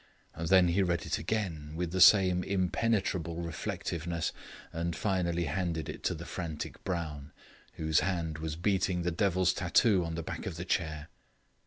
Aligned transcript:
Then 0.35 0.69
he 0.69 0.81
read 0.81 1.05
it 1.05 1.19
again 1.19 1.73
with 1.75 1.91
the 1.91 2.01
same 2.01 2.43
impenetrable 2.43 3.35
reflectiveness, 3.43 4.31
and 4.73 4.95
finally 4.95 5.43
handed 5.43 5.87
it 5.89 6.01
to 6.05 6.15
the 6.15 6.25
frantic 6.25 6.83
Brown, 6.83 7.31
whose 7.73 7.99
hand 7.99 8.39
was 8.39 8.55
beating 8.55 9.03
the 9.03 9.11
devil's 9.11 9.53
tattoo 9.53 10.03
on 10.03 10.15
the 10.15 10.23
back 10.23 10.47
of 10.47 10.55
the 10.57 10.65
chair. 10.65 11.09